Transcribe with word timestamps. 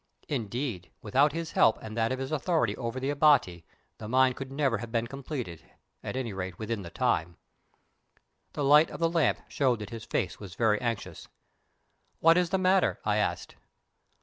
Indeed, 0.27 0.89
without 1.03 1.31
his 1.31 1.51
help 1.51 1.77
and 1.79 1.95
that 1.95 2.11
of 2.11 2.17
his 2.17 2.31
authority 2.31 2.75
over 2.75 2.99
the 2.99 3.11
Abati 3.11 3.63
the 3.99 4.07
mine 4.07 4.33
could 4.33 4.51
never 4.51 4.79
have 4.79 4.91
been 4.91 5.05
completed, 5.05 5.61
at 6.01 6.15
any 6.15 6.33
rate 6.33 6.57
within 6.57 6.81
the 6.81 6.89
time. 6.89 7.37
The 8.53 8.63
light 8.63 8.89
of 8.89 8.99
the 8.99 9.07
lamp 9.11 9.41
showed 9.47 9.77
that 9.77 9.91
his 9.91 10.05
face 10.05 10.39
was 10.39 10.55
very 10.55 10.81
anxious. 10.81 11.27
"What 12.19 12.35
is 12.35 12.49
the 12.49 12.57
matter?" 12.57 12.99
I 13.05 13.17
asked. 13.17 13.57